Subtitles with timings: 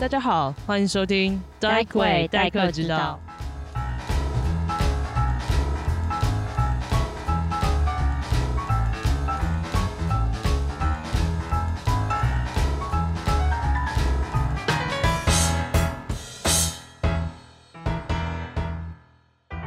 [0.00, 3.18] 大家好，欢迎收听代会代课之道。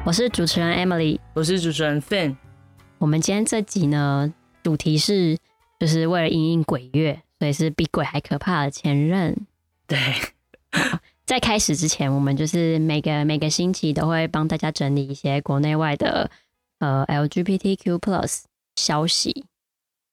[0.05, 2.37] 我是主持人 Emily，我是主持人 Fin。
[2.99, 5.37] 我们今天这集呢，主题是
[5.77, 9.35] 就是为了迎应鬼月，所以是比鬼还可怕的前任。
[9.91, 9.99] 对，
[11.27, 16.31] 在开始之前，我们就是每个每个星期都会帮大家整理一些国内外的
[16.79, 18.43] 呃 LGBTQ Plus
[18.77, 19.45] 消息。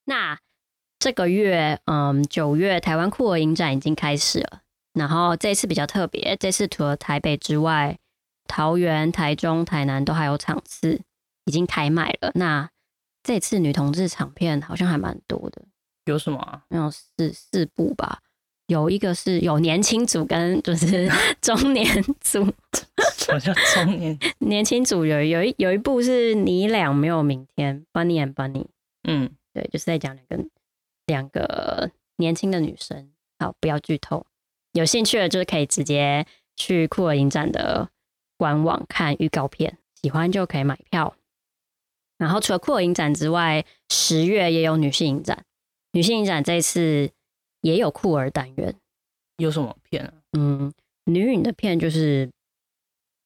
[0.07, 0.41] 那
[0.99, 4.63] 这个月，嗯，九月台湾酷儿影展已经开始了，
[4.95, 7.99] 然后这次比较特别，这次除了台北之外。
[8.51, 11.03] 桃园、台中、台南都还有场次，
[11.45, 12.33] 已经开卖了。
[12.35, 12.71] 那
[13.23, 15.63] 这次女同志场片好像还蛮多的，
[16.07, 16.63] 有什么？
[16.71, 18.23] 有四四部吧，
[18.69, 21.11] 有一个是有年轻组跟就是
[21.43, 21.85] 中年
[22.21, 22.47] 组。
[23.17, 24.19] 什么叫中年？
[24.39, 28.67] 年轻组有有一有一部是你俩没有明天，Bunny and Bunny。
[29.09, 30.49] 嗯，对，就是在讲两个
[31.07, 33.11] 两个年轻的女生。
[33.39, 34.25] 好，不要剧透。
[34.73, 37.91] 有兴趣的，就是可以直接去酷儿影展的。
[38.37, 41.17] 官网看预告片，喜欢就可以买票。
[42.19, 45.45] 然后除了酷儿影展之外，十月也有女性影展。
[45.91, 47.11] 女性影展这次
[47.61, 48.75] 也有酷儿单元。
[49.37, 50.13] 有什么片啊？
[50.33, 50.73] 嗯，
[51.05, 52.29] 女影的片就是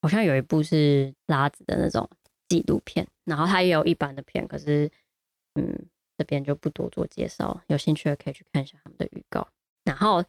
[0.03, 2.09] 好像有一部是拉子的那种
[2.49, 4.91] 纪录片，然后它也有一般的片，可是
[5.55, 5.87] 嗯，
[6.19, 7.61] 这边就不多做介绍。
[7.69, 9.49] 有兴趣的可以去看一下他们的预告。
[9.85, 10.25] 然后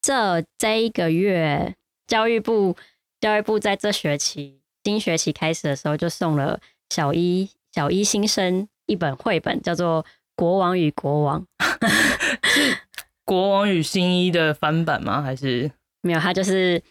[0.00, 1.74] 这这一个月
[2.06, 2.76] 教育部。
[3.18, 6.60] 教育部在这学期新学期开始的时候，就送了
[6.90, 10.04] 小一小一新生一本绘本，叫做
[10.36, 11.44] 《国王与国王》。
[13.26, 15.20] 是《国王与新一》的翻版吗？
[15.20, 15.70] 还是
[16.02, 16.20] 没有？
[16.20, 16.82] 他就是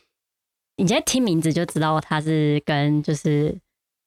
[0.77, 3.55] 你现在听名字就知道，他是跟就是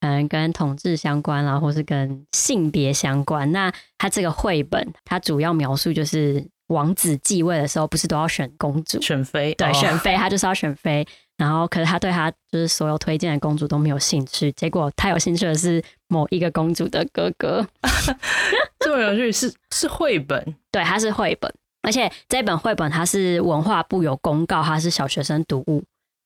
[0.00, 3.50] 嗯跟统治相关啦，或是跟性别相关。
[3.52, 9.00] 那他这个绘本，它主要描述就是王子继位的时候，不是都要选公主？
[9.00, 9.54] 选妃？
[9.54, 11.06] 对，选妃，他就是要选妃。
[11.38, 14.50] 然后，可是他对他就是所有推荐的公主都没有兴趣。
[14.52, 17.64] 结果他有兴趣的是某一个公主的哥哥。
[18.80, 21.52] 这么有趣，是是绘本，对，它是绘本，
[21.82, 25.84] 而且这本绘本它是文化部有公告，它是小学生读物。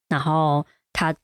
[0.08, 1.14] 然后他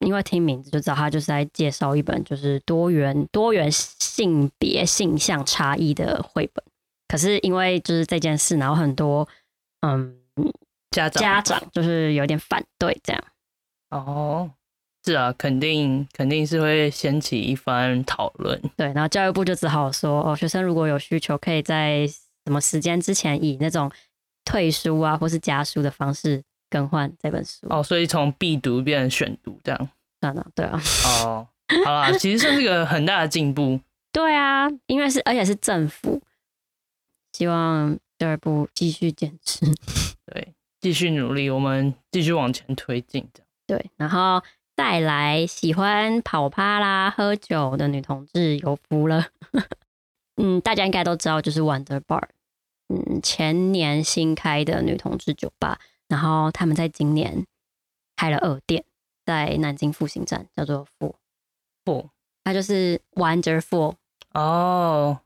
[0.00, 6.62] 因为听名字就知道，他就是在介绍一本就是多元多元性别性向差异的绘本。
[7.08, 9.26] 可是因为就是这件事，然后很多
[9.80, 10.16] 嗯
[10.90, 13.24] 家长家长就是有点反对这样。
[13.90, 14.50] 哦，
[15.04, 18.60] 是啊，肯定肯定是会掀起一番讨论。
[18.76, 22.06] 对，然后教育部就只好说，哦，学生如果有需求，可以在
[22.44, 23.90] 什么时间之前以那种
[24.44, 27.66] 退书啊，或是加书的方式更换这本书。
[27.70, 29.88] 哦，所以从必读变成选读这样。
[30.20, 30.80] 算了，对啊。
[31.06, 31.46] 哦，
[31.84, 33.80] 好啦，其实算是个很大的进步。
[34.12, 36.22] 对啊，因为是而且是政府，
[37.32, 39.66] 希望第二部继续坚持，
[40.32, 43.48] 对，继续努力，我们继续往前推进这样。
[43.66, 44.40] 对，然后
[44.76, 49.26] 再来喜欢跑趴啦、喝酒的女同志有福了。
[50.36, 52.28] 嗯，大家应该都知道，就是 Wonder Bar，
[52.88, 55.78] 嗯，前年新开的女同志酒吧，
[56.08, 57.46] 然后他们在今年
[58.16, 58.84] 开了二店，
[59.24, 61.14] 在南京复兴站，叫做 Four
[61.84, 62.08] Four，
[62.42, 63.94] 它就是 Wonderful
[64.32, 65.20] 哦，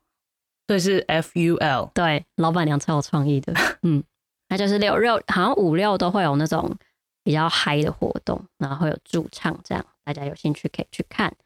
[0.66, 4.02] 对，是 F U L，对，老板娘超有创意的，嗯，
[4.48, 6.76] 它就是六六，好像五六都会有那种。
[7.24, 11.36] 比较嗨的活动，然后会有驻唱，这样大家有兴趣可以去看。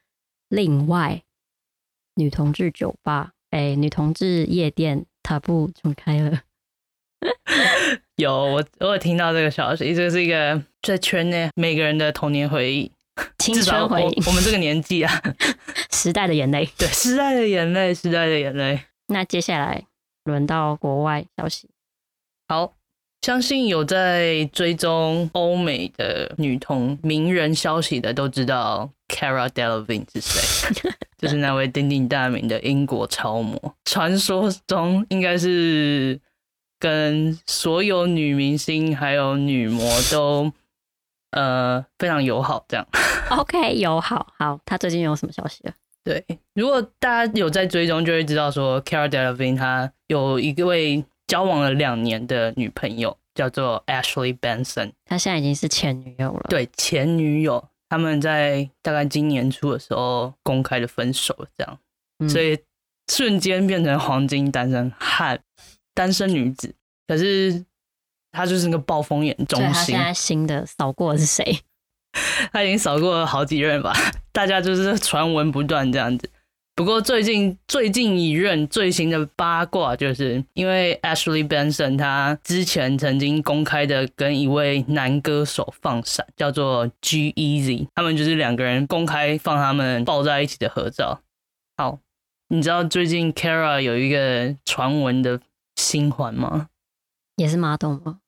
[0.47, 1.25] 另外，
[2.15, 6.41] 女同志酒吧，哎，女同志夜店，塔布重开了。
[8.17, 12.91] 有我，我有听到这个消息，这是一个在圈内每个人的童年回忆，
[13.39, 14.23] 青 春回忆。
[14.27, 15.23] 我们这个年纪啊，
[15.93, 18.81] 时代的眼泪，对，时代的眼泪，时代的眼泪。
[19.09, 19.85] 那接下来
[20.25, 21.69] 轮到国外消息，
[22.49, 22.75] 好。
[23.23, 30.75] 相信有在追踪欧美的女同名人消息的，都知道 Cara Delevingne 是谁，
[31.17, 33.77] 就是那位鼎鼎大名的英国超模。
[33.85, 36.21] 传说中应该是
[36.81, 40.53] 跟所有女明星还有女模都
[41.31, 42.85] 呃非常友好，这样。
[43.31, 44.27] OK，友好。
[44.37, 45.73] 好，她最近有什么消息啊？
[46.03, 51.05] 对，如果大家有在追踪，就会知道说 Cara Delevingne 她有一位。
[51.33, 56.45] 交往了两年的女朋友叫做 Ashley Benson，她现在已经是前女友了。
[56.51, 62.59] 对，前女友，他们在大概今年初的时候公开的分手了，这样，所以
[63.11, 65.41] 瞬间变成黄金单身汉、
[65.95, 66.75] 单身女子。
[67.09, 67.65] 可是
[68.31, 69.99] 他就是那个暴风眼中心他现。
[69.99, 71.61] 在新的扫过的是谁？
[72.53, 73.95] 他已经扫过了好几任吧，
[74.33, 76.29] 大家就是传闻不断这样子。
[76.75, 91.21] 不过最近最近一任最新的八卦，就是因为 Ashley Benson 他之前曾经公开的跟一位男歌手放闪，叫做 G Easy，他们就是两个人公开放他们抱在一起的合照。
[91.77, 91.99] 好，
[92.49, 95.41] 你知道最近 Kara 有一个传闻的
[95.77, 96.69] 新欢吗？
[97.37, 98.21] 也是马桶吗？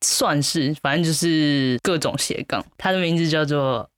[0.00, 2.64] 算是，反正就是各种斜杠。
[2.78, 3.90] 他的名字叫做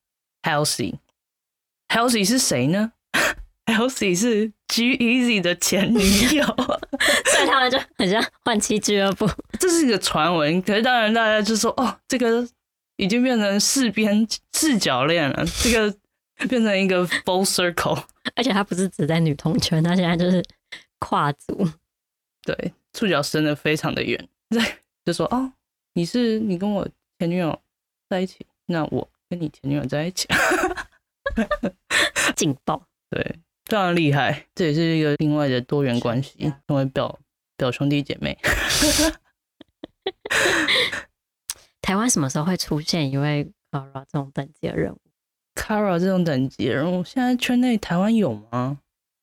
[0.43, 2.93] Healthy，Healthy 是谁呢
[3.67, 6.01] ？Halsey 是 G Easy 的前女
[6.37, 6.45] 友。
[7.27, 9.29] 所以他们就很像换妻俱乐部。
[9.59, 12.47] 这是一个传闻，可是当然大家就说，哦，这个
[12.97, 15.97] 已经变成四边四角恋了，这个
[16.49, 18.03] 变成一个 full circle。
[18.37, 20.43] 而且他不是只在女同圈，他现在就是
[20.99, 21.69] 跨族。
[22.43, 24.29] 对，触角伸的非常的远。
[24.51, 24.63] 对，
[25.05, 25.53] 就说哦，
[25.95, 26.89] 你是你跟我
[27.19, 27.59] 前女友
[28.09, 30.29] 在一起，那我跟你前女友在一起。
[32.37, 32.87] 劲爆。
[33.11, 37.19] 对，非常厉害，这也是一个另外的多元关系，成为表
[37.57, 38.39] 表兄弟姐妹。
[41.81, 44.99] 台湾什么时候会出现一位 Kara 这种等级的人物
[45.55, 48.79] ？Kara 这种等级的人物，现在圈内台湾有吗？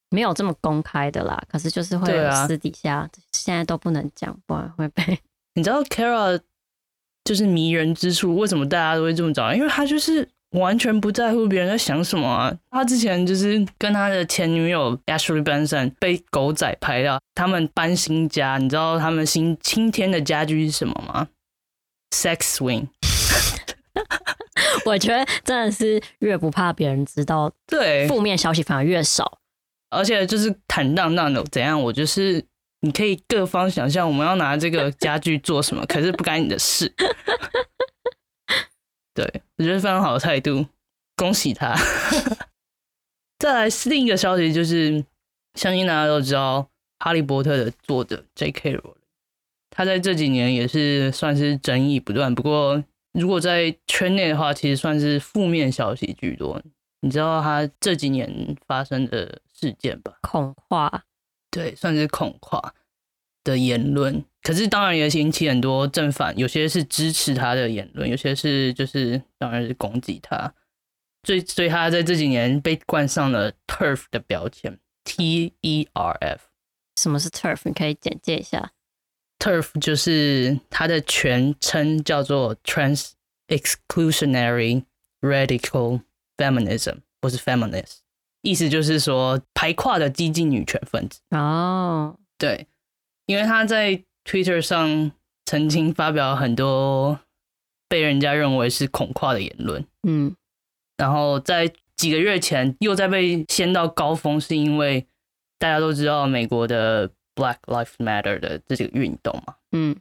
[0.09, 5.19] 没有这么公开的啦，可是就是会私底下，现在都不能讲，不然会被
[5.53, 6.39] 你知道 Kara
[7.23, 9.53] 就是迷人之处，为什么大家都会这么找？
[9.53, 12.53] 因为他就是完全不在乎别人在想什么啊。
[12.69, 21.27] 他之前就是跟他的前女友 Ashley Benson 被狗仔拍到，他们搬新家，你知道他们新今天的家具是什么吗
[22.11, 22.87] ？Sex swing。
[24.85, 29.39] 我觉得真的是越不怕别人知道，对，负面消息反而越少。
[29.89, 31.81] 而且就是坦荡荡的，怎样？
[31.81, 32.43] 我就是
[32.79, 36.93] 你可以各方想象我们要拿这个家具做什么，可是不干你的事。
[39.13, 40.65] 对，我觉得非常好的态度，
[41.15, 41.75] 恭喜他。
[43.37, 45.05] 再来是另一个消息，就是
[45.53, 46.63] 相信大家都知道，
[46.97, 48.71] 《哈利波特》的作者 J.K.
[48.71, 49.03] 罗琳，
[49.69, 52.33] 他在这几年也是算是争议不断。
[52.33, 56.59] 不过，如果在圈内的话，其实算是负面消息居多。
[57.01, 60.17] 你知道他这几年发生的事件吧？
[60.23, 61.03] 恐跨，
[61.51, 62.73] 对，算是恐跨
[63.43, 64.23] 的言论。
[64.43, 70.53] 可是当然也引起很多正反，有些是支持他的言论，有些是就是当然是攻击他。
[71.23, 76.41] 所以所以他在这几年被冠上了 TERF 的标签，T E R F。
[76.99, 77.61] 什么是 turf？
[77.65, 78.71] 你可以简介一下。
[79.39, 83.11] TERF 就是它的全称叫做 Trans
[83.47, 84.83] Exclusionary
[85.21, 86.01] Radical
[86.37, 87.99] Feminism，或是 Feminist，
[88.41, 91.21] 意思就是说排跨的激进女权分子。
[91.29, 92.67] 哦，对，
[93.31, 95.09] 因为他在 Twitter 上
[95.45, 97.17] 曾经发表很多
[97.87, 100.35] 被人家认为是恐跨的言论，嗯，
[100.97, 105.07] 然后在几个月前又在被掀到高峰，是因为
[105.57, 109.55] 大家都知道美国的 Black Lives Matter 的这个运动嘛。
[109.71, 109.95] 嗯，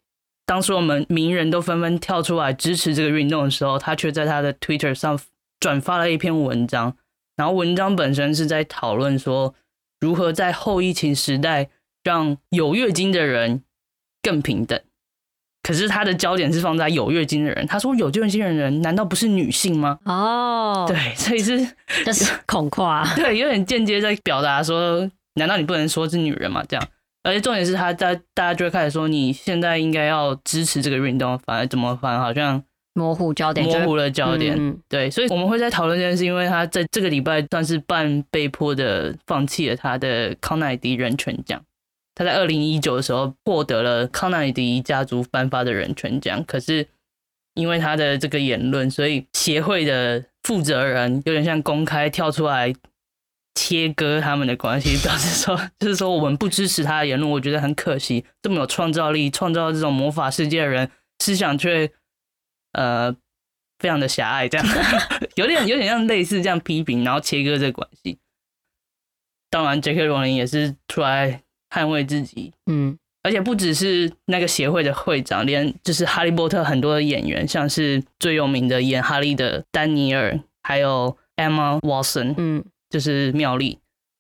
[0.45, 5.17] 当时我们名人都纷纷跳出来支持这个运动的时候，他却在他的 Twitter 上
[5.61, 6.97] 转发了一篇文章，
[7.37, 9.55] 然后文章本身是在讨论说
[10.01, 11.71] 如何在后疫情时代
[12.03, 13.63] 让有月经的人
[14.23, 14.81] 更平等。
[15.63, 19.99] 可是他的焦点是放在有月经的人，他说有月经的人难道不是女性吗？
[20.07, 26.65] 哦，，对，所以是这是恐 跨，对，有点间接在表达说，难道你不能说是女人吗？
[26.67, 26.89] 这样，
[27.23, 32.65] 而且重点是他在大家就会开始说，你现在应该要支持这个运动，反而怎么反而好像
[32.95, 34.79] 模糊焦点，模糊了焦点。
[34.89, 41.63] 对，所以我们会在讨论这件事，因为他在这个礼拜算是半被迫的放弃了他的康乃迪人权奖。
[42.15, 46.87] 他在二零一九的时候获得了康奈迪家族颁发的人权奖，可是
[47.55, 52.75] 因为他的这个言论，所以协会的负责人有点像公开跳出来
[53.55, 61.91] 切割他们的关系， 表示说，就是说我们不支持他的言论，我觉得很可惜，这么有创造力、创造这种魔法世界的人，思想却
[62.73, 63.15] 呃
[63.79, 64.67] 非常的狭隘，这样
[65.37, 68.19] 有点有点像类似这样批评，然后切割这个关系。
[69.51, 70.05] 当然，J.K.
[70.05, 83.79] 罗琳也是出来捍卫自己，嗯，而且不只是那个协会的会长，连就是哈利波特很多的演员，像是最有名的演哈利的丹尼尔，还有 Emma Watson，嗯就是妙丽，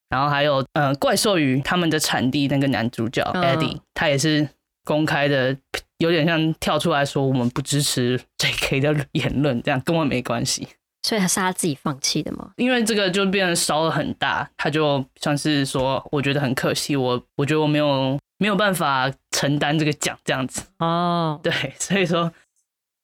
[0.08, 4.48] 然后还有呃怪兽与他们的产地那个男主角嗯 Eddie，、他也是
[4.84, 5.56] 公开的，
[5.98, 8.80] 有点像跳出来说我们不支持 J.K.
[8.80, 10.68] 的言论，这样跟我没关系。
[11.02, 12.52] 所以他是他自己放弃的吗？
[12.56, 20.62] 因为这个就变得烧的很大，他就像是说，我觉得很可惜，我我觉得我没有没有办法承担这个奖这样子。
[20.78, 22.30] 哦，对，所以说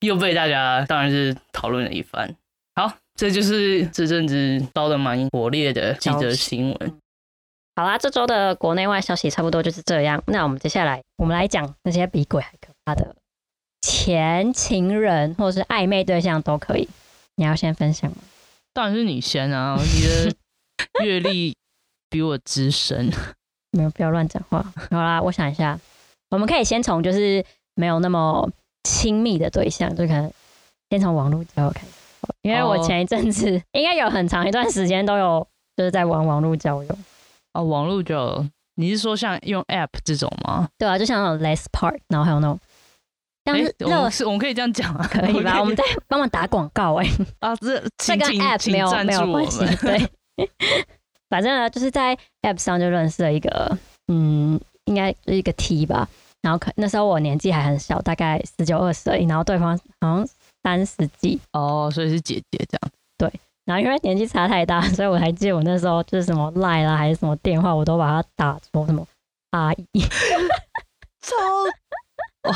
[0.01, 2.37] 又被大家当然是讨论了一番。
[2.75, 6.95] 好，这就是这阵子烧的蛮火烈的记者新闻。
[7.77, 10.23] 好啦，这周的国内外消息差不多就是这样。
[10.27, 13.17] 那我们接下来，我们来讲那些比鬼还可怕的
[13.81, 16.87] 前情人或者是暧昧对象都可以。
[17.37, 18.17] 你要先分享吗？
[18.73, 20.35] 当然是你先啊， 你的
[21.05, 21.57] 阅历
[22.11, 23.11] 比我资深。
[23.73, 24.65] 没有，不要乱讲话。
[24.91, 25.79] 好啦，我想一下，
[26.31, 28.51] 我们可以先从就是没有那么
[28.85, 30.33] 亲密的对象，就可能
[30.91, 31.93] 先从网络交友开始。
[32.43, 36.99] 因为我前一阵子 应该有很长一段时间都有就是在玩网络交友。
[37.53, 40.69] 哦，网络交友，你是说像用 App 这种吗？
[40.79, 42.59] 对啊，就像那种 Less Part，然后还有那种，
[43.47, 45.59] 像是热是我们可以这样讲啊，可以吧？
[45.63, 47.07] 我们在帮忙打广告哎。
[47.41, 49.65] 啊，这 这跟 App 没有没有关系。
[49.77, 50.11] 对，
[51.31, 56.09] 反正呢，就是在 App 上就认识了一个，嗯，应该是一个 T 吧。
[56.43, 60.29] 然后可那时候我年纪还很小，大概十九二十而已，然后对方好像
[60.63, 61.41] 三十几。
[61.53, 62.91] 哦，所以是姐姐这样。
[63.17, 63.33] 对。
[63.65, 69.05] 然后因为年纪差太大，所以我还记得我那时候就是什么赖啦，还是什么电话，我都把它打成什么
[69.51, 70.01] 阿姨，
[71.21, 71.35] 超
[72.49, 72.55] 哇！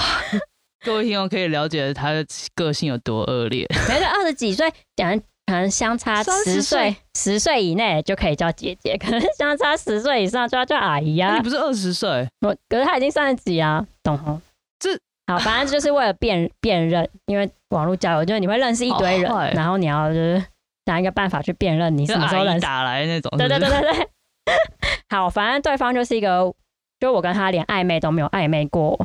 [0.84, 3.66] 各位听众可以了解他的个性有多恶劣。
[3.88, 11.36] 没事，二十几岁，讲可能相差十岁，十岁以内就可以叫姐姐，可能相差十岁以上就要叫阿姨啊。
[11.36, 12.28] 你不是二十岁？
[12.40, 14.40] 我可是他已经三十几啊，懂吗？
[14.78, 14.90] 这
[15.26, 20.42] 好，反正就是为了辨 辨认，因为网络交友就是你会认识一堆人，然后你要就是。
[20.86, 24.08] 想一个办法去辨认你什么时候人打来那种，对对对对对。
[25.10, 26.52] 好，反正对方就是一个，
[26.98, 28.98] 就我跟他连暧昧都没有暧昧过，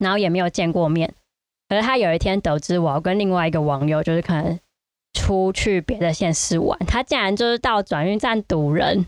[0.00, 1.14] 然后也没有见过面。
[1.68, 4.58] 可是他有一天得知我要跟另外一个网友，就是可能
[5.12, 9.06] 出去别的县市玩，他竟然就是到转运站堵人，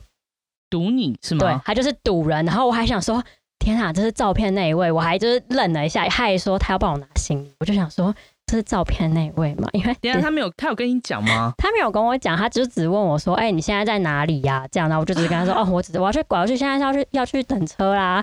[0.70, 1.40] 堵你是吗？
[1.40, 2.44] 对，他就是堵人。
[2.44, 3.20] 然后我还想说，
[3.58, 8.14] 天啊，这是照片那一位，我还就是愣了一下，他还说他要帮我拿行李，我就想说。
[8.44, 9.66] 这是照片那位嘛？
[9.72, 11.54] 因为等下他没有，他有跟你讲吗？
[11.56, 18.22] 他没有跟我讲，他就只问我说：“哎，你现在在哪里呀？”这样，然后我就只是跟他说：“哦，我只我要去，我要去，现在要去要去等车啦。”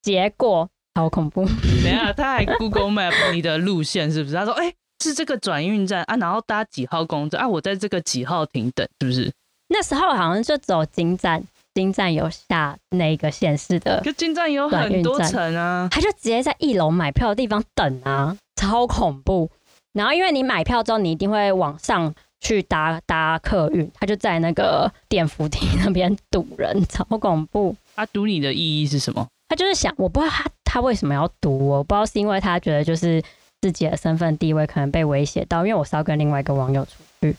[0.00, 1.44] 结果好恐怖！
[1.84, 4.34] 等下他还 Google Map 你的路线是不是？
[4.34, 4.72] 他说：“哎，
[5.04, 7.46] 是这个转运站啊，然后搭几号公车啊？
[7.46, 9.30] 我在这个几号停等，是不是？”
[9.68, 19.50] 那时候好像就走金站，金站有下那个县市的，可金站有很多层啊，他就直接在一楼买票的地方等啊，超恐怖。
[19.92, 27.76] 然后，因为你买票之后，你一定会往上去搭搭客运，他就在那个电扶梯那边堵人，超恐怖。
[27.94, 29.26] 他堵你的意义是什么？
[29.48, 30.44] 他就是想，我不知道他
[30.76, 33.22] 他为什么要读我，不知道是因为他觉得就是
[33.62, 37.34] 自己的身份地位可能被威胁到，因为我是要跟另外一个网友出去。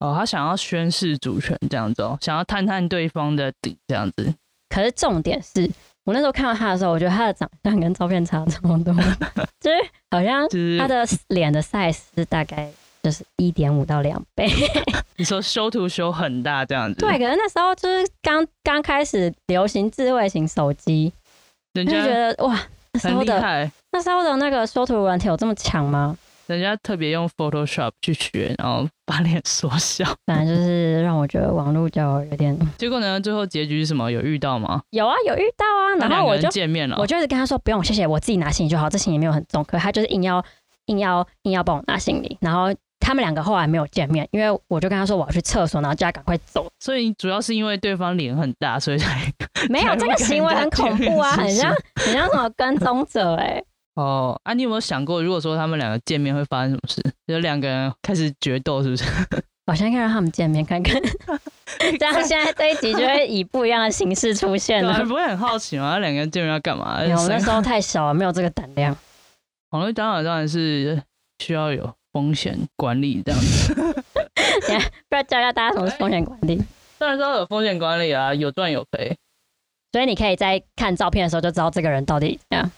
[0.00, 4.34] 哦，他想要宣示主权这样子哦，想要探探对方的底这样子。
[4.68, 5.70] 可是重点是。
[6.04, 8.92] 我那时候看到他的时候，我觉得他的长相跟照片差这么多，
[9.58, 9.78] 就是
[10.10, 10.46] 好像
[10.78, 12.70] 他的脸的 size 是大概
[13.02, 14.46] 就是一点五到两倍。
[15.16, 17.00] 你说修图修很大这样子？
[17.00, 21.10] 对，可能那时候就是刚刚开始流行智慧型手机，
[21.72, 22.60] 人家觉得哇，
[22.94, 26.16] 那时候的那时候的那个缩图软体有这么强吗？
[26.46, 32.54] 人家特别用 Photoshop 去学，然后把脸缩小， 反正就是让我觉得网络交友有点。
[32.76, 34.10] 结果呢，最后结局是什么？
[34.12, 34.82] 有遇到吗？
[34.90, 35.96] 有啊，有遇到啊。
[36.06, 39.64] 然后我就见面了，我就是跟他说不用，谢谢，我自己拿行李就好，这行李没有很重。
[39.64, 40.44] 可他就是硬要
[40.86, 42.36] 硬要硬要帮我拿行李。
[42.42, 42.66] 然后
[43.04, 46.66] 他们两个后来没有见面，因为我就跟他说我要去厕所，然后叫他赶快走。
[46.80, 49.30] 所以主要是因为对方脸很大，所以才
[49.68, 53.62] 没有 这个行为很恐怖啊，很像很像什么跟踪者哎。
[53.94, 57.02] 哦啊，你有没有想过，如果说他们两个见面会发生什么事？
[57.26, 59.04] 有两个人开始决斗，是不是？
[59.66, 61.00] 好像应该让他们见面看看，
[61.98, 65.04] 这样现在这一集就会以不一样的形式出现了。
[65.04, 65.98] 不会很好奇吗？
[65.98, 66.98] 两个人见面要干嘛？
[67.00, 68.96] 我那时候太小了，没有这个胆量。
[69.70, 71.02] 网络当然当然是
[71.38, 73.74] 需要有风险管理这样子。
[75.10, 76.62] 不要教教大家什么是风险管理？
[76.96, 79.16] 当然要有风险管理啊，有赚有赔。
[79.92, 82.70] 所以你可以在看照片的时候就知道这个人到底怎样。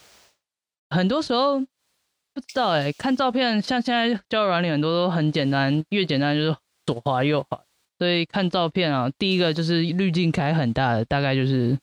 [0.90, 7.60] 很多时候不知道哎，看照片，像现在交友软件很多都很简单，越简单就是左滑右滑。
[7.98, 11.78] 所以看照片啊，第一个就是滤镜开很大的，大概就是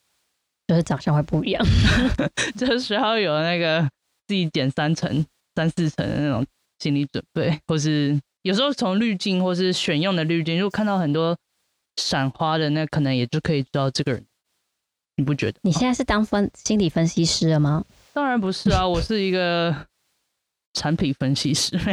[0.68, 1.66] 就是长相会不一样，
[2.58, 3.82] 就是需要有那个
[4.28, 6.46] 自己减三层、三四层的那种
[6.84, 11.38] 心理准备， 或是有时候从滤镜或是选用的滤镜，如果看到很多
[11.96, 14.26] 闪花的，那可能也就可以知道这个人，
[15.16, 15.60] 你不觉得？
[15.64, 17.86] 你现在是当分心理分析师了吗？
[18.14, 19.88] 当然不是啊， 我是一个
[20.74, 21.80] 产品分析师。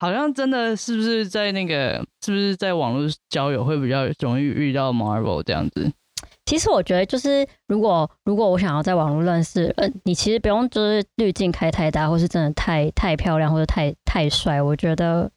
[0.00, 5.92] 好像真的是不是在那个是不是在网络交友会比较容易遇到 Marvel 这样子？
[6.46, 14.60] 其实我觉得，就是如果如果我想要在网络认识呃，你其实不用就是滤镜开太大，或是真的太太漂亮或者太太帅。
[14.60, 15.30] 我觉得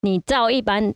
[0.00, 0.92] 你照一般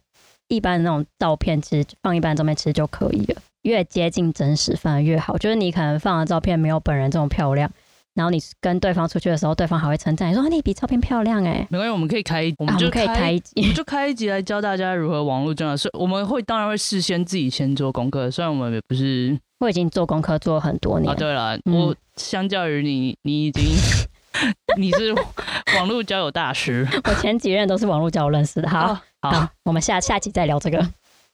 [0.49, 3.41] 一般那种照片，其实放一般照片其实就可以了。
[3.63, 5.39] 越接近真实反而越好。
[5.39, 7.71] 就是你可能放的照片没有本人这么漂亮，
[8.15, 15.77] 然后你跟对方出去的时候，对方还会称赞你说你比照片漂亮哎、没关系，我们可以开，我们就啊可以开一集我们就开一集来教大家如何网络交友。
[15.77, 23.65] 所以我们会当然会事先自己先做功课，虽然我们也不是我已经做功课做了很多年啊，，对了，嗯我相较于你，你已经
[24.77, 25.15] 你是
[25.77, 26.87] 网络交友大师。
[27.09, 28.69] 我前几任都是网络交友认识的。
[28.69, 30.87] 好，哦好，好，我们下下集再聊这个。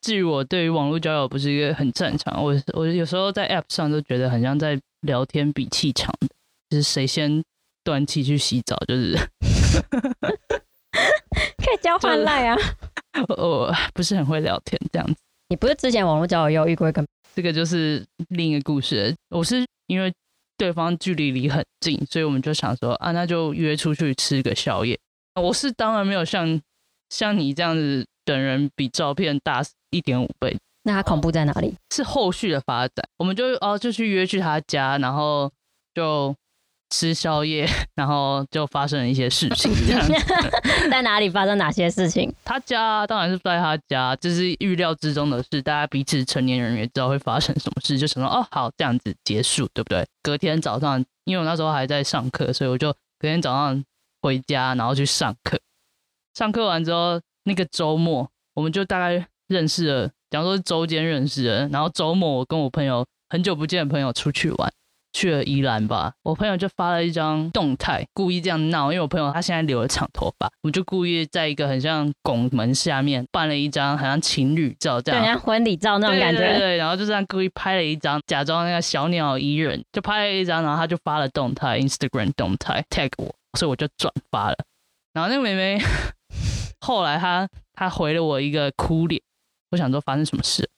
[0.03, 6.29] 至于我对于网络交友不是一个很擅长，我我有时候在 App 上都觉得很像在聊天比气场的，
[6.71, 7.43] 就是谁先
[7.83, 9.17] 断气去洗澡，就是
[11.59, 12.57] 可以交换赖啊！
[13.37, 15.15] 我不是很会聊天这样子。
[15.49, 19.15] 你不是之前网络交友也有遇过一个这个就是另一个故事。
[19.31, 20.13] 我是因为
[20.57, 24.99] 对方距离离很近，所以我们就想说啊，那就约出去吃个宵夜。
[25.41, 26.61] 我是当然没有像
[27.11, 31.75] 像你这样子等人比照片大一点五倍，那他恐怖在哪里？
[31.95, 33.09] 是后续的发展。
[33.19, 35.51] 我们就哦就去约去他家，然后
[35.95, 36.35] 就
[36.91, 40.13] 吃宵夜，然后就发生了一些事情这样子。
[40.91, 42.33] 在哪里发生哪些事情？
[42.45, 50.07] 他家当然是在他家，这是预料之中的事，大家彼此成年人也知道会发生什么事，就想说哦好这样子结束，对不对？
[50.23, 53.85] 隔天早上，因为我那时候还在上课，所以我就隔天早上
[54.23, 55.59] 回家，然后去上课。
[56.35, 64.73] 上课完之后，那个周末我们就大概认识了，假如说是周间认识的，然后周末我跟我朋友很久不见的朋友出去玩。
[65.19, 75.25] 去了宜兰吧，我朋友就发了一张动态，故意这样闹，因为我朋友他现在留了长头发，我就故意在一个很像拱门下面办了一张好像情侣照这样。
[75.25, 76.39] 像婚礼照那种感觉。
[76.39, 84.57] 对对对，然后就这样故意拍了一张，假装那个小鸟依人，就拍了一张，然后他就发了动态，Instagram 动态 tag 我，所以我就转发了。
[85.15, 85.81] 然后那个妹妹
[86.79, 89.21] 后来她她回了我一个哭脸，
[89.73, 90.71] 我想说发生什么事，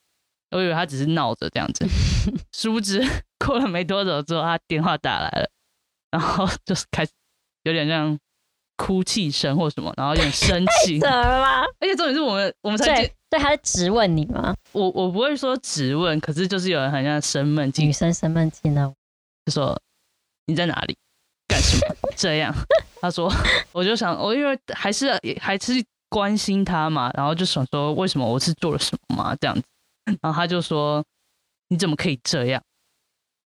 [0.51, 1.85] 我以为他只是闹着这样子，
[2.53, 3.01] 殊不知
[3.45, 5.49] 过了没多久之后，他电话打来了，
[6.11, 7.11] 然后就是开始
[7.63, 8.17] 有点像
[8.77, 11.61] 哭泣声或什么，然后有点生气，怎么吗？
[11.79, 14.55] 而且重点是我们我们才见对，对，他是质问你吗？
[14.73, 18.93] 我我不会说质问，可是就是有人很像生闷气女，生生闷气呢？
[19.45, 19.79] 就说
[20.47, 20.97] 你在哪里
[21.47, 22.53] 干什么这样。
[22.99, 23.31] 他说，
[23.71, 25.73] 我就想，我因为还是还是
[26.09, 29.63] 关心他嘛，然后就想说，为什么我是做了什么嘛这样子。
[30.21, 31.03] 然后他就说，
[31.69, 32.61] 你怎么可以这样？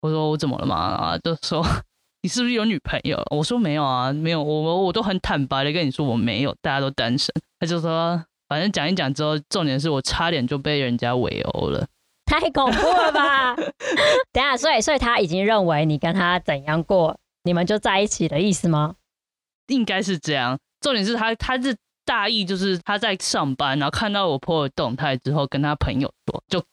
[0.02, 0.92] 我说我怎么了嘛？
[0.92, 1.64] 然后就说
[2.22, 3.22] 你是不是有女朋友？
[3.32, 7.34] 我说没有啊，没有，我我我都很坦白的跟你说我没有，大家都单身。
[7.60, 11.88] 他就说，反正讲一讲之后，重点是我差点就被人家围殴了。
[12.30, 13.56] 太恐怖了吧！
[13.56, 18.96] 等一下，所以所以他已经认为你跟他怎样过，你们就在一起的意思吗？
[19.68, 20.60] 应该是这样。
[20.80, 21.76] 重点是他，他是
[22.10, 26.64] 大意就是他在上班，然后看到我 po 的动态之后，跟他朋友说，就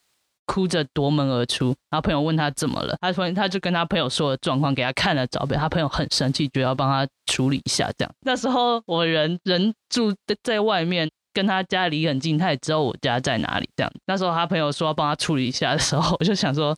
[0.46, 1.66] 哭着夺门而出。
[1.90, 5.26] 然后朋友问他怎么了，他说他就跟他朋友说的状况给他看了？
[5.26, 7.92] 照片，他朋友很生气，就要帮他处理一下。
[7.98, 11.06] 这样，那时候我人人住在外面。
[11.34, 13.68] 跟他家离很近，他也知道我家在哪里。
[13.76, 16.74] 这样，那时候他朋友说要帮他处理一下的时候，我就想说，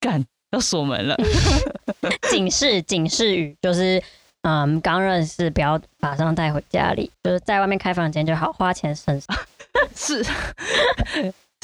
[0.00, 1.14] 干要锁门了。
[2.28, 4.02] 警示警示语就是，
[4.42, 9.20] 嗯，刚认识不要马上带回家里，就是在外面开房间就好，花钱省。
[9.94, 10.24] 是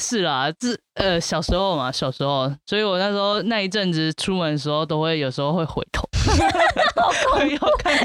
[0.01, 6.07] 是啦，这呃小时候嘛，小时候，所以我那时候那一阵子出门的时候，都会有时候会回头，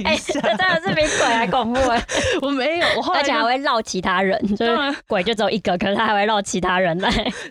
[0.04, 0.40] 哎、一这下。
[0.40, 2.04] 真的是比鬼还恐怖哎！
[2.42, 7.10] 我没有，我后来而且还会绕其他人，就是当然鬼就只有一个，可是他还会绕其他人来。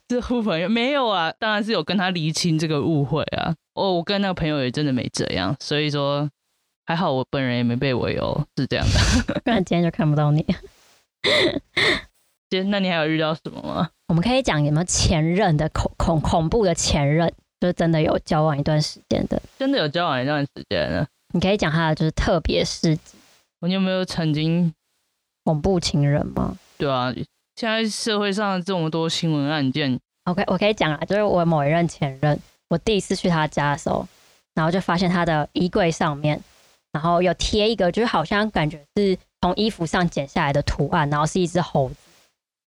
[0.10, 3.54] 是呼朋友没有啊，当然是有跟他厘清这个误会啊。
[3.76, 6.30] 哦，我跟那个朋友也真的没这样，所以说
[6.86, 9.42] 还好我本人也没被围殴，是这样的。
[9.44, 10.46] 不然今天就看不到你。
[12.50, 13.90] 今天那你还有遇到什么吗？
[14.08, 23.18] 我们可以讲有没有前任的恐恐恐怖的前任，就是真的有交往一段时间的，真的有交往一段时间的，你可以讲他的就是特别事迹，
[23.62, 24.72] 你有没有曾经
[25.46, 27.12] 恐怖情人吗对啊？
[27.56, 32.38] 现在社会上这么多新闻案件，？OK，我可以讲啊，就是我某一任前任，
[32.70, 34.08] 我第一次去他家的时候，
[34.54, 36.40] 然后就发现他的衣柜上面，
[36.94, 41.96] 然后有贴一个，就是好像感觉是从衣服上剪下来的图案，然后是一只猴子。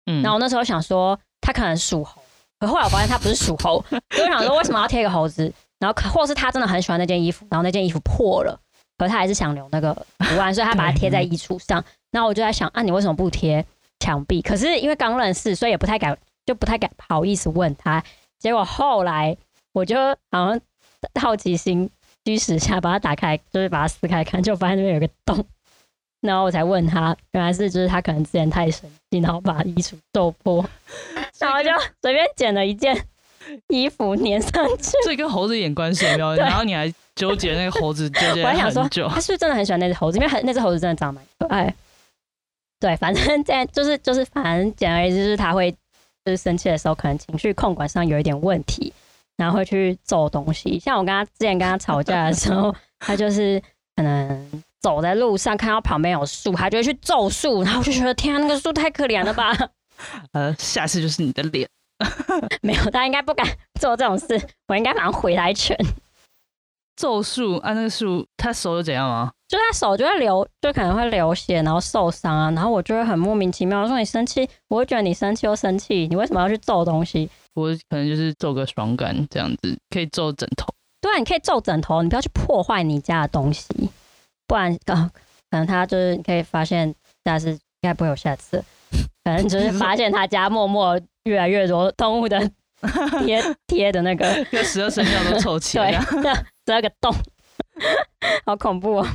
[0.06, 2.20] 嗯，然后我那时候想说，他可能属猴，
[2.58, 5.52] 可后来我发现他不是属猴， 所以我想说为什么要贴一个猴子？
[5.78, 8.58] 然后可或是他真的很喜欢那件衣服，然后那件衣服破了，
[8.96, 11.84] 可是他还是想留那个图案，所以他把它贴在衣橱上。
[12.10, 13.64] 然后我就在想啊，你为什么不贴
[14.00, 14.40] 墙壁？
[14.40, 18.02] 可是因为刚认识，所以也不太敢，就不太敢好意思问他。
[18.38, 19.36] 结果后来
[19.72, 19.96] 我就
[20.30, 20.60] 好像
[21.20, 21.90] 好奇心
[22.24, 25.44] 驱使下，把它打开，就是把它撕开看，就发现那边有个洞。
[26.20, 30.64] 然后我才问他，原来是就是他可能之前太生气，然后把衣橱揍破，
[31.38, 31.68] 然后就
[32.02, 32.96] 随便捡了一件
[33.68, 34.92] 衣服粘上去。
[35.04, 38.88] 这跟猴子眼关系没有，然后你还纠结那个猴子纠结我还想说。
[39.08, 40.16] 他是不是真的很喜欢那只猴子？
[40.16, 41.74] 因为很那只猴子真的长得蛮可爱。
[42.80, 45.70] 对，反正这样就是就是，反正简而言之，就是他会
[46.24, 48.90] 就是生气的时候，可能情绪控管上有一点问题，
[49.36, 50.78] 然后会去揍东西。
[50.78, 53.62] 像我跟他之前跟他吵架的时候， 他就是
[53.96, 59.52] 可能走在路上看到旁边有树，他就会去揍树，然后我就觉得天啊，那个树太可怜了吧。
[60.32, 61.68] 呃，下次就是你的脸。
[62.62, 63.46] 没有，他应该不敢
[63.80, 65.76] 做这种事，我应该马上回他一拳。
[66.96, 69.32] 咒术啊，那个树，他手又怎样吗？
[69.48, 77.28] 就他手就会流，就可能会流血，然后受伤啊，然后我就会很莫名其妙我说你生气，我会觉得你生气又生气，你为什么要去揍东西？
[77.54, 80.66] 我可能就是揍个爽感这样子，可以揍枕头。
[81.00, 83.68] 对啊，你可以揍枕头，你不要去破坏你家的东西，
[84.46, 85.10] 不然呃，
[85.50, 88.62] 可能他就是你可以发现下次应该不会有下次，
[89.22, 92.38] 反正就是发现他家默默越来越多动物的
[93.24, 95.84] 贴 贴的那个，跟十二生肖都凑齐了
[96.22, 96.32] 对，
[96.66, 97.14] 十二个洞，
[98.46, 99.06] 好恐怖哦。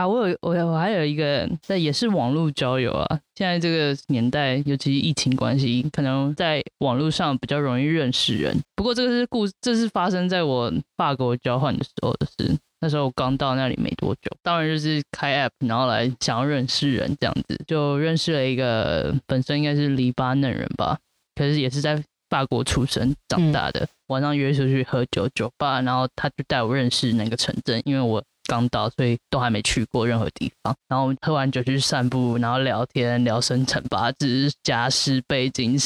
[0.00, 0.08] 啊！
[0.08, 3.20] 我有我我还有一个，那也是网络交友啊。
[3.34, 8.56] 现在这个年代，尤其是疫情关系，可能在网络上比较容易认识人。
[8.74, 12.56] 不过这个是故，这是发生在我法国交换的时候的事。
[12.80, 20.98] 那时候我刚到那里没多久，当然就是开 app，然后来想要认识人这样子，就认识了一个本身应该是黎巴嫩人吧，
[21.34, 23.86] 可是也是在法国出生长大的。
[24.06, 30.74] 晚上约出去喝酒酒吧，然后他就带我认识那个城镇，因为我刚到，所以都还没去过任何地方。
[30.88, 35.78] 然后我们喝完酒去散步，然后聊天，聊生辰八字、家世背景、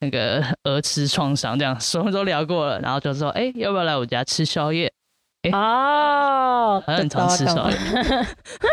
[0.00, 2.80] 那个 儿时创伤，这样什么都聊过了。
[2.80, 4.92] 然后就说，哎，要不要来我家吃宵夜？
[5.52, 7.76] 哦，好像很常吃宵夜。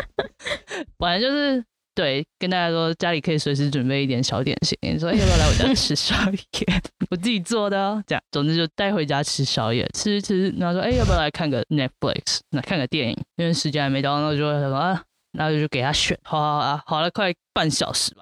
[0.97, 1.63] 本来就是
[1.99, 4.73] 对，跟大家说家里可以随时准备一点小点心。
[4.79, 6.81] 你说、哎要不要来我家 吃宵夜？
[7.11, 8.01] 我自己做的哦。
[8.07, 13.17] 这样，总之就带回家吃宵夜，吃吃，然后说哎要不要来看个 Netflix，那看个电影？
[13.35, 18.21] 因为时间还没到，那我就会说啊，然后就给他选，好好啊，好了，快半小时吧。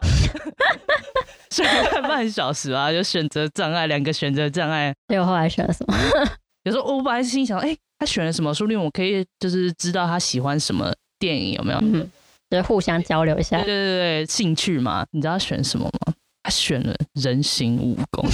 [1.52, 5.96] 选了快半小时吧，就选择障碍，两个选择障碍，结果后来选了什么？
[6.66, 8.52] 有时候我本来心想，哎、他选了什么？
[8.56, 11.80] 说不定我可以就是知道他喜欢什么电影，有没有？
[11.84, 12.10] 嗯，
[12.50, 13.66] 就是互相交流一下对。
[13.66, 16.14] 对对对，兴趣嘛，你知道他选什么吗？
[16.44, 18.26] 他选了人形蜈蚣。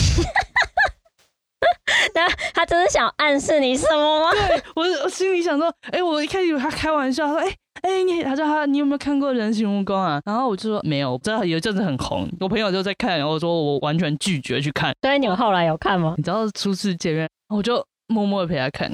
[2.15, 4.31] 那他真是想暗示你什么吗？
[4.47, 10.21] 对我我心里想说，哎、我一开始以为他开玩笑，他说，哎、哎、你他说他你有没有看过人形蜈蚣啊？
[10.25, 14.93] 然后我就说没有，我知道有一阵子很红，我朋友就在看，然后我说我完全拒绝去看。
[15.01, 16.13] 所以你们后来有看吗？
[16.17, 18.91] 你知道初次见面，我就默默的陪他看。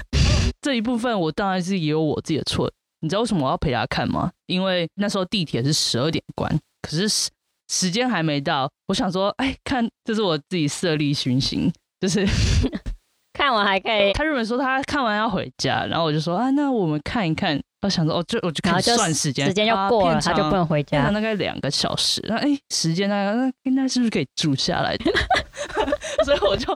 [0.62, 2.70] 这一部分我当然是也有我自己的错。
[3.04, 4.32] 你知道为什么我要陪他看吗？
[4.46, 7.28] 因为那时候地铁是十二点关，可是时
[7.70, 8.70] 时间还没到。
[8.86, 12.26] 我想说，哎，看，这是我自己设立寻行，就是
[13.38, 17.60] 看完还可以，他原本说他看完要回家，然后我就说啊，那我们看一看。
[17.82, 20.92] 我想说，哦，就我就开始然后就算时间，时间就啊过了，他就不能回家。
[20.92, 25.12] 片长大概两个小时，那哎，时间大概那应该是不是可以住下来的？
[26.24, 26.72] 所以我就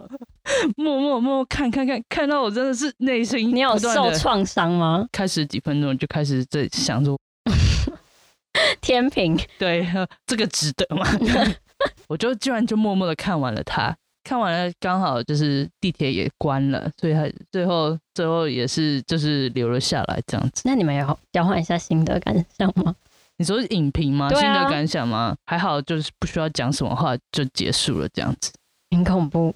[0.76, 5.06] 默默默默看看看，看到我真的是内心你有受创伤吗？
[5.12, 7.18] 开始几分钟就开始在想说，
[8.80, 11.04] 天平， 对，呃这个值得吗？
[12.08, 20.62] 我就居然就默默的看完了它，看完了刚好就是地铁也关了，所以他最后最后也是就是留了下来这样子。
[20.64, 22.94] 那你们有交换一下心得感想吗？
[23.36, 24.28] 你说影评吗？
[24.28, 25.36] 对啊心得感想吗？
[25.44, 28.50] 还好，就是不需要讲什么话就结束了这样子。
[28.90, 29.54] 很恐怖。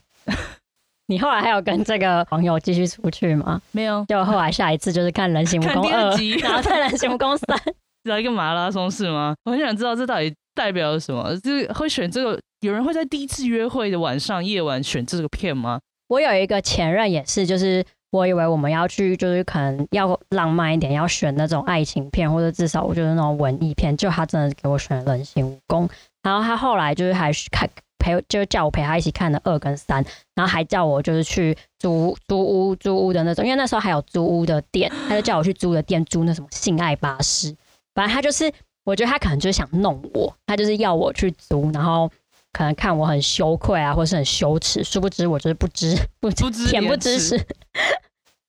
[1.09, 3.61] 你后来还有跟这个网友继续出去吗？
[3.73, 7.57] 没有，就后来下一次就是看《人形蜈看蚣二集》， 然后再《人形蜈蚣三》。
[8.11, 9.35] 来一个马拉松是吗？
[9.45, 11.37] 我很想知道这到底代表了什么？
[11.37, 12.38] 就是会选这个？
[12.61, 15.81] 有人会在第一次约会的晚上夜晚选这个片吗？
[16.09, 23.97] 我有一个前任也是，就是我以为我们要去，就是可能要浪漫一点，要选那种爱情片，或者至少我觉得那种文艺片。
[23.97, 25.87] 就他真的给我选了《人形蜈蚣》，
[26.23, 27.69] 然后他后来就是还是看
[28.03, 37.57] 陪，就叫我陪他一起看的二跟三，然后还叫我就是去租租屋租屋的那种，因为那时候还有租屋的店，他就叫我去租的店租那什么性爱巴士，
[37.95, 38.53] 反正他就是
[38.85, 42.11] 我觉得他可能就是想弄我，他就是要我去租，然后。
[42.55, 47.35] 可能看我很羞愧啊，或是很羞耻，殊不知我就是不知不不知恬不知耻。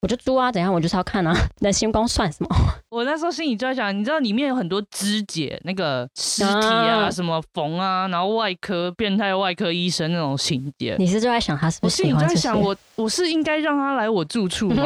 [0.03, 2.49] 我就租啊，怎样我就是要看啊， 人心光算什么？
[2.91, 10.97] 我那时候心里就在想，你知道里面有很多肢解那个尸体啊，啊什么缝啊，然后外科变态外科医生那种情节。
[10.99, 12.19] 你是就在想他是不是我心里？
[12.27, 14.85] 在想，我我是应该让他来我住处吗？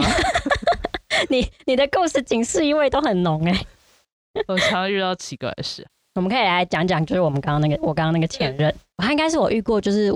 [1.30, 3.66] 你你的故事警示意味都很浓哎、
[4.48, 5.84] 我常常遇到奇怪的事。
[6.14, 10.12] 我们可以来讲讲，就是我们刚刚那个我刚刚那个前任，他应该是我遇过就是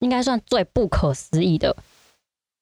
[0.00, 1.74] 应该算最不可思议的。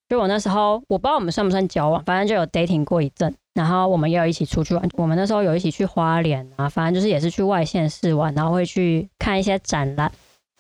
[0.09, 4.89] 就我那时候，我不知道我们算不算交往，反正就有 dating 过一阵，然后我们也有一起出去玩。
[4.95, 10.11] 我们那时候有一起去花莲啊，反正就是也是去外县市玩，然后会去看一些展览。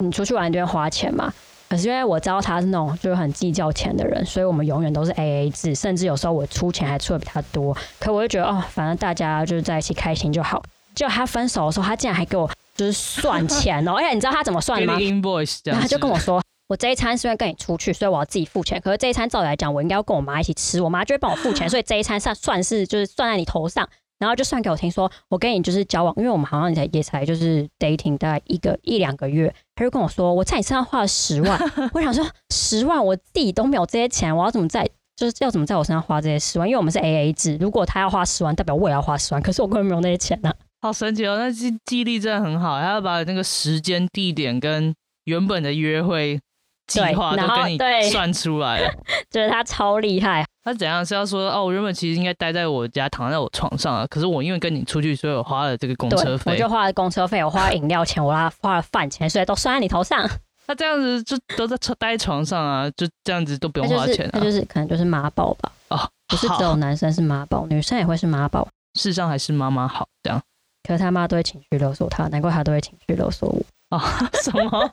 [0.04, 1.32] 你出去玩就要花钱嘛，
[1.68, 7.76] 可是因为我知道他是那种就是很计较钱的人，所以我们永远都是 A A 制，甚至有时候我出钱还出的比他多。
[7.98, 10.62] 可我就觉得哦，反正大家就是在一起开心就好。
[10.94, 14.94] 结果他分手的时候，他竟然还给我就是算钱哦，而且你知道他怎么算的吗
[15.72, 18.81] 他就跟我说，我这一餐是因为跟你出去，所以我要自己付钱。
[18.81, 23.88] 可是这一餐照理来讲，我应该要跟我妈一起吃，我妈就会帮我付钱， 所以这一餐算算是就是算在你头上。
[24.18, 31.59] 然后就算给我听说，我跟你就是交往，因为我们好像也才也才就是 dating 大概一个一两个月，他就跟我说，我在你身上花了十万。
[31.94, 36.68] 我想说，十万我自己都没有这些钱，我要怎么在就是要怎么在我身上花这些十万？
[36.68, 40.52] 因为我们是 A A 制，如果他要花十万，代表我也要花十万，可是我根本没有那些钱呢、
[40.83, 41.37] 好神奇哦！
[41.38, 44.92] 那记记忆力真的很好，还要把那个时间、地点跟
[45.26, 46.40] 原本的约会
[46.88, 47.79] 计划都跟你
[48.11, 48.90] 算出来了。
[49.31, 50.44] 觉得他超厉害。
[50.64, 56.68] 他怎样是要说哦，我原本其实应该待在我家，躺在我床上啊，可是我因为跟你出去，所以我花了这个公，车费我就。
[56.68, 60.29] 花了公车费，我花了饮料钱，我花花了饭钱，所以都算在你头上。
[60.66, 64.31] 那这样子就都在床待在床上啊，就这样子都不用花钱啊。
[64.35, 68.68] 他就是可能就是妈宝吧，哦，不是只有，男生是妈宝，女生也会是妈宝。
[68.98, 70.42] 世上还是妈妈好，这样
[70.87, 73.96] 可是他妈都会情绪勒索他，难怪他都会情绪勒索我。
[73.96, 74.01] 哦？
[74.44, 74.90] 什么？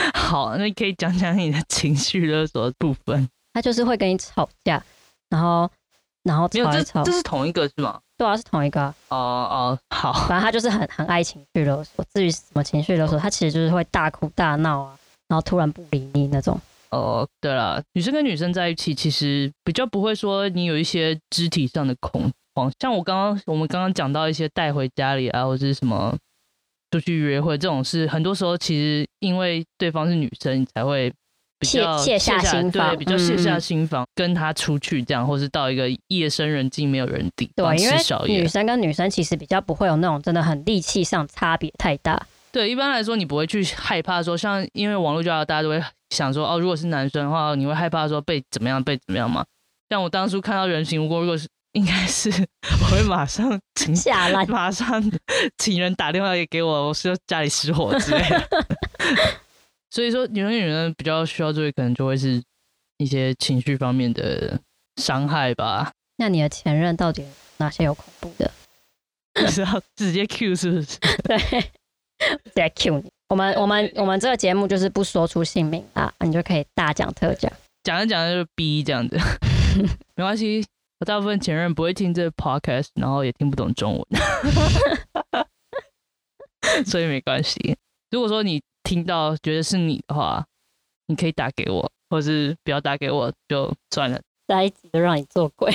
[0.14, 3.28] 好，那你可以讲讲你的情绪勒索的部分。
[3.54, 4.82] 他就是会跟你吵架，
[5.30, 5.68] 然后
[6.22, 8.00] 然后没有，这吵这，是同一个是吗？
[8.16, 9.16] 对啊，是同一个啊、哦
[9.50, 12.04] 哦，好，反正他就是很很爱情绪勒索。
[12.12, 16.60] 至于什么情绪勒索，他其实就是会大哭大闹啊，然后突然不理你那种。
[16.90, 26.16] 哦，对了，女生跟女生在一起，其实比较不会说你有一些肢体上的恐慌，像我刚刚我们刚刚讲到一些带回家里啊，或者是什么
[26.90, 31.12] 出去约会这种事，很多时候其实因为对方是女生，你才会
[31.58, 38.36] 比卸较卸下心对，防比较卸下心防，跟他出去这样，或是到一个夜深人静没有人地方对，因吃宵夜。
[38.36, 42.26] 为女生跟女生其实比较不会有那种真的很力气上差别太大。
[42.50, 49.44] 对，一般来说你不会去害怕说，像因为网络交友，大家都会想说，哦，如果是男生的话，你会害怕说被怎么样，被怎么样吗？
[49.90, 52.30] 像我当初看到人形蜈蚣，如果是应该是
[52.62, 55.02] 我会马上请下来马上
[55.58, 58.66] 请人打电话给我，我说家里失火之类的。
[59.90, 62.42] 所以说，女人女人比较需要注意，可能就会是
[62.98, 64.60] 一些情绪方面的
[64.96, 65.92] 伤害吧。
[66.16, 67.28] 那你的前任到底有
[67.58, 68.50] 哪些有恐怖的？
[69.50, 70.98] 是要直接 Q 是不是？
[71.24, 73.10] 对，直接 Q 你。
[73.28, 77.50] 我们我们我们这个节目就是不说出姓名啊，你就可以大讲特讲。
[77.84, 79.16] 讲着讲着就逼这样子，
[80.16, 80.64] 没关系。
[81.00, 84.04] 我大部分前任不会听这个 podcast，然后也听不懂中文，
[86.84, 87.76] 所以没关系。
[88.10, 90.44] 如果说你听到觉得是你的话，
[91.06, 94.20] 你可以打给我，或是不要打给我就算了。
[94.48, 95.72] 下一集就让你做鬼。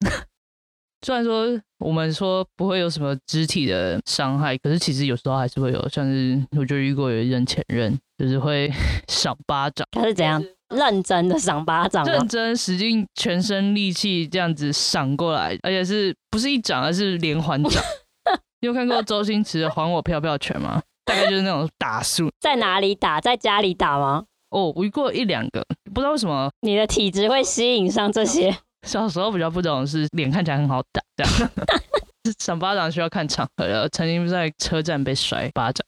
[1.02, 8.68] 虽然说我们说不会有什么肢体的伤害，可是其实有时候还是会有，像是我就遇过有一任前任，就是会
[9.08, 9.86] 赏巴掌。
[9.92, 10.42] 他是怎样
[10.74, 12.28] 认真的赏巴掌吗认？
[12.28, 17.82] 真使尽全身力气这样子赏过来，而且是不是一掌，而是连环掌。
[18.60, 20.82] 你有看过周星驰的《还我飘飘拳》吗？
[21.04, 22.28] 大概就是那种打术。
[22.40, 23.20] 在哪里打？
[23.20, 24.24] 在家里打吗？
[24.50, 28.56] 哦，我遇过一两个，不知道为什么你的体质会吸引上这些。
[28.86, 31.50] 小时候比较不懂是脸看起来很好打，这样。
[32.40, 35.86] 赏巴掌需要看场合的，曾经在车站被甩巴掌，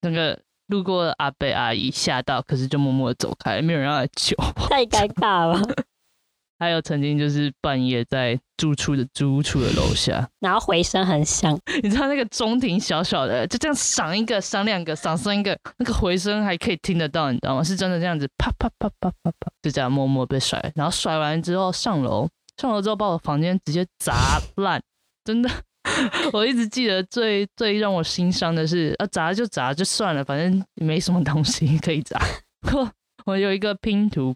[0.00, 0.38] 那个
[0.68, 4.36] 路过的阿伯阿姨吓到，可是就默默的走开，没有人要来救。
[4.68, 5.60] 太尴尬了。
[6.60, 17.62] 还有曾经就是半夜在住处的租屋处的楼下，然后回声很响，你知道那个中庭小小的，就这样赏一个、赏两个、赏三个，那个回声还可以听得到，你知道吗？
[17.62, 24.82] 是真的这样子，啪啪啪啪啪啪，就这样默默被甩，然后甩完之后上楼，上楼之后把我房间直接砸烂，
[25.22, 25.48] 真的。
[26.32, 32.20] 我一直记得最最让我心伤的是，啊砸就砸就算了，反正没什么东西 可以砸。
[32.72, 32.90] 我
[33.26, 34.34] 我有一个拼图，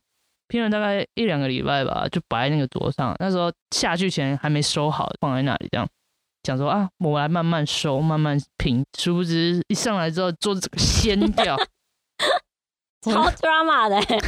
[0.49, 3.15] 拼了大概一两个礼拜吧，就摆在那个桌上。
[3.19, 5.89] 那时候下去前还没收好，放在那里这样。
[6.45, 8.85] 想说啊，我来慢慢收，慢慢拼。
[8.99, 11.57] 殊不知一上来之后，桌子掀掉。
[13.01, 14.19] 超 drama 的欸。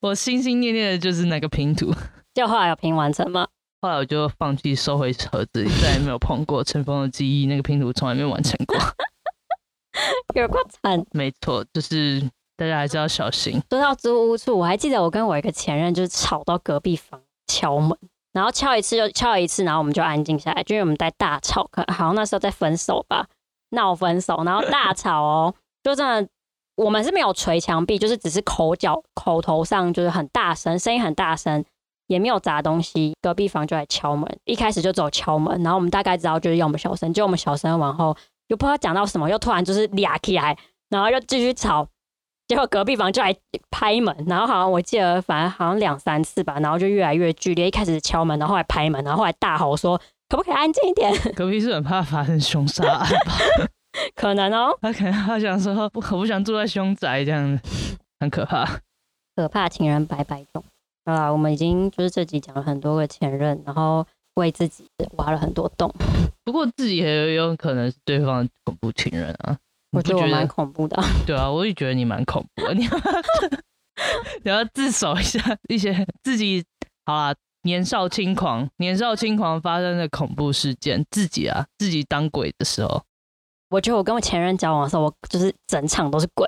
[0.00, 1.92] 我心心念念的就是那个拼图，
[2.34, 3.48] 就后来有拼完成吗？
[3.82, 8.76] 后来我就放弃收回盒子里，再也没有碰过尘封的记忆，那个拼图从来没完成过。
[10.34, 11.02] 有过惨。
[11.12, 12.20] 没错，就是
[12.56, 13.60] 大家还是要小心。
[13.70, 17.96] 说到租屋处，我还记得我跟我一个前任就是吵到隔壁房敲门，
[18.32, 23.26] 然后敲一次就敲一次，然后我们就安静下来，就因为我们在大吵，可好像那时候在分手吧，
[23.70, 26.28] 闹分手，然后大吵哦，就真的
[26.76, 31.64] 我们是没有捶墙壁，就是只是口角口头上就是很大声，声音很大声，
[32.10, 38.16] 也没有砸东西，隔壁房就来敲门，一开始就走敲门，然后我们大概知道就是要我们小声，就我们小声完后，
[38.48, 41.86] 又不知道讲到什么，又突然就是俩起来，然后又继续吵。
[42.48, 43.32] 结果隔壁房就来
[43.70, 47.68] 拍门，然后好像我记得，反正好像两三次吧，然后就越来越剧烈。
[47.68, 49.96] 一开始敲门，然后后来拍门，然后后来大吼说
[50.28, 53.32] ：“可不可以安静一点 隔壁是很怕发生凶杀案吧？？”
[54.16, 58.66] 可能哦，他可能他想说，我可不 想住在凶宅这样子，很可怕。
[59.36, 60.64] 可怕情人白白种。
[61.10, 64.84] 好啦，我们已经就是这集讲了很多个前任，然后为自己
[65.16, 65.92] 挖了很多洞。
[66.44, 69.58] 不过自己也有可能是对方的恐怖情人啊。
[69.90, 71.02] 你不觉我觉得我蛮恐怖的。
[71.26, 72.90] 对啊，我也觉得你蛮恐怖的，你要
[74.44, 76.64] 你要自首一下一些自己
[77.04, 83.02] 好啦，年少轻狂，年少轻狂发生的恐怖事件，自己啊自己当鬼的时候，
[83.68, 86.46] 我觉得我跟我前任交往的时候，我就是整场都是鬼，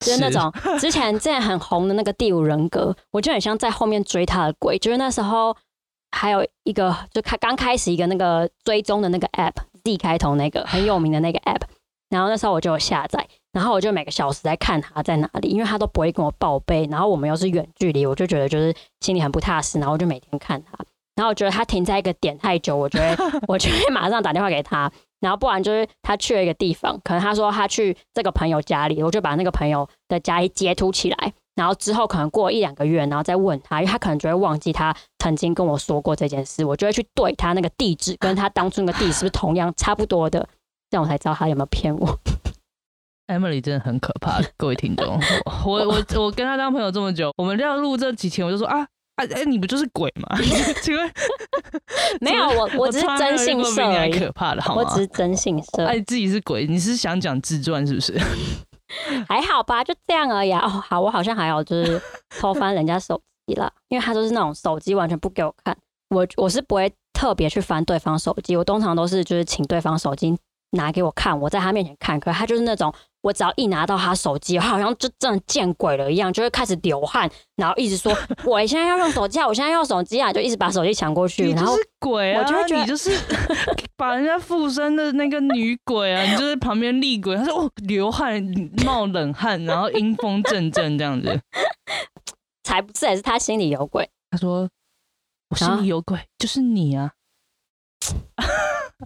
[0.00, 4.78] 就是那种 之前之前很红的那个第五人格，我就很像在后面追他的鬼。
[4.78, 5.56] 就是那时候
[6.10, 11.62] 还有一个，就开刚开始一个那个追踪的那个 app Z 开头那个 很有名的那个 app，
[12.10, 20.72] 然后那时候我就有下载，然后我就每个小时在看他在哪里，因为他都不会跟我报备，然后我们又是远距离，我就觉得就是心里很不踏实，然后我就每天看他，
[21.16, 23.16] 然后我觉得他停在一个点太久，我觉得
[23.48, 40.48] 我就会马上打电话给他，然后不然就是他去了一个地方，可能他说他去这个朋友家里，我就把那个朋友的家里截图起来，然后之后可能过一两个月，然后再问他，因为他可能就会忘记他曾经跟我说过这件事，我就会去对他那个地址跟他当初那个地址是不是同样差不多的，
[40.90, 42.18] 这样我才知道他有没有骗我。
[43.28, 45.20] Emily 真的很可怕，各位听众，
[45.66, 48.86] 我我我跟他当朋友这么久，我们要录这几天，我就说啊
[49.18, 50.38] 啊哎、你不就是鬼吗？
[50.80, 51.12] 请问
[52.22, 55.00] 没有，我我只是真性色而已，可怕的好吗我只？
[55.00, 58.16] 是真性色，哎，自己是鬼，你是想讲自传是不是？
[59.28, 60.60] 还好吧，就这样而已啊。
[60.64, 62.00] 哦，好，我好像还有就是
[62.38, 65.76] 偷翻人家手机了，因为他就是那种手机完全不给我看，
[66.10, 70.34] 我我是不会特别去翻对方手机，我通常都是就是请对方手机
[70.70, 82.40] 拿给我看，我在他面前看，可是他就是那种我只要一拿到他手机，他好像就真的见鬼了一样，就会开始流汗，然后一直说 我现在要用手机啊，我现在要用手机啊，就一直把手机抢过去，然后你就是鬼啊！
[82.40, 83.10] 我就会觉得你就是
[83.96, 86.22] 把人家附身的那个女鬼啊！
[86.22, 88.42] 你就是旁边厉鬼，他说哦流汗
[88.84, 91.40] 冒冷汗，然后阴风阵阵这样子。
[92.62, 94.08] 才不是，还是他心里有鬼。
[94.30, 94.68] 他说
[95.48, 97.12] 我心啊里有鬼，就是你啊！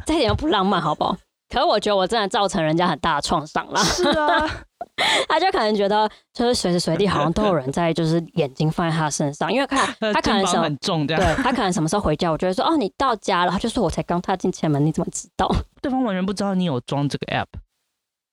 [0.05, 1.17] 这一点都不浪漫，好不好？
[1.53, 3.79] 可是我觉得我真的造成人家很大的创伤了。
[3.85, 4.65] 是啊，
[5.29, 11.23] 他就可能觉得，就是随时随地好像都有人在，就是眼睛放在他身上，因为看 他可能什么，很重这样。
[11.23, 13.53] 对他可能什么时候回家，我就会说，哦，你到家了。
[13.53, 15.47] 他就说我才刚踏进前门，你怎么知道？
[15.83, 17.47] 对方完全不知道你有装这个 app，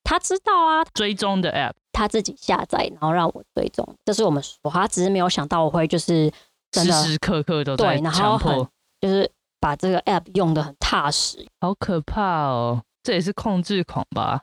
[0.04, 1.74] 他知道啊，追踪的 app。
[1.92, 6.32] 他自己下载，然后让我追踪，这是我们说，他只是没有想到我会就是
[6.72, 8.66] 真的时时刻刻都在对，然后
[9.02, 9.30] 就是
[9.60, 11.46] 把这个 app 用的很踏实。
[11.60, 12.82] 好可怕哦！
[13.04, 14.42] 这也是控制狂吧？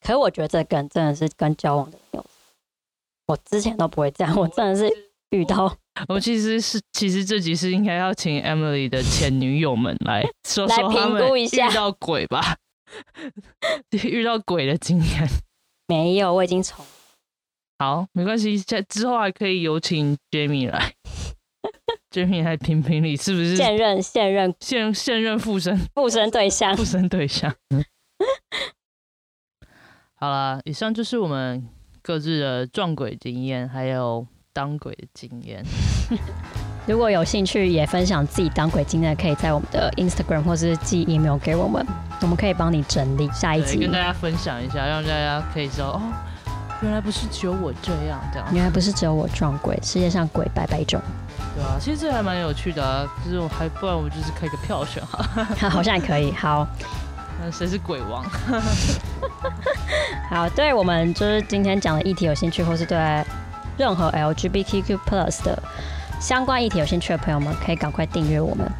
[0.00, 2.26] 可是我觉得这跟真的是跟交往的没有，
[3.26, 4.86] 我之前都不会这样，我真的是
[5.30, 5.74] 遇到
[6.08, 12.56] 我其实是，其实这集是应该要请 Emily 的前女友们来说说他们估一下遇到鬼吧，
[14.04, 15.26] 遇到鬼的经验。
[15.86, 16.84] 没有，我已经从
[17.78, 20.92] 好，没关系，在之后还可以有请 Jamie 来
[22.10, 26.84] ，Jamie 来评评理是不是现任现任现现任附身附身对象附。
[26.84, 27.54] 身对象。
[30.24, 31.62] 好啦，以上就是我们
[32.00, 35.62] 各自的撞鬼经验，还有当鬼的经验。
[36.88, 41.86] 如果有兴趣也分享自己当鬼经验，可以在我们的 Instagram 或是寄 email 给我们，
[42.22, 43.92] 我们可以帮你整理下一对，集跟。
[43.92, 46.00] 大家分享一下，让大家可以知道哦，
[46.80, 50.98] 原来不是只有我这样，这样原来不是只有我撞鬼，世界上鬼百百种，
[51.54, 53.06] 对啊，其实这还蛮有趣的啊。
[53.22, 56.32] 就是我还不然我就是开个票选哈， 好像也可以。
[56.32, 57.03] 好那
[57.52, 58.24] 谁是鬼王？
[60.30, 62.98] 好，对我们就是今天讲的议题有兴趣，或是对
[63.76, 65.62] 任何 LGBTQ plus 的
[66.20, 68.70] 相关议题有兴趣的朋友们，可以赶快订阅我们。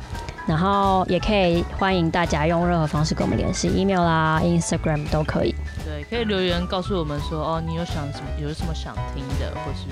[0.47, 5.55] 然后也可以欢迎大家用任何方式跟我们联系，email 啦、Instagram 都可以。
[5.87, 9.87] 对，可以留言告诉我们说哦，你有想什么，有什么想听的，或是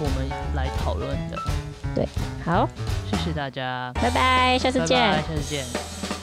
[0.00, 1.38] 我们来讨论的。
[1.94, 2.08] 对
[2.44, 2.68] 好，
[3.08, 4.98] 谢谢大家，拜拜，下次见。
[4.98, 6.17] 拜拜，下次见。